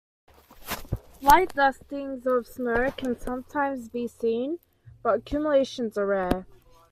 [1.21, 4.57] Light dustings of snow can sometimes be seen,
[5.03, 6.47] but accumulations are rare.